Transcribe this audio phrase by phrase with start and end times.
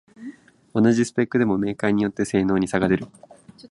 [0.73, 3.05] 同じスペックでもメーカーによって性能に差が出る